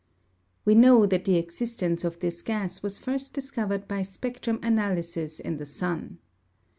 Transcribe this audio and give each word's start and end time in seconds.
We 0.65 0.73
know 0.73 1.05
that 1.05 1.25
the 1.25 1.35
existence 1.37 2.03
of 2.03 2.21
this 2.21 2.41
gas 2.41 2.81
was 2.81 2.97
first 2.97 3.33
discovered 3.35 3.87
by 3.87 4.01
spectrum 4.01 4.57
analysis 4.63 5.39
in 5.39 5.57
the 5.57 5.65
sun. 5.67 6.17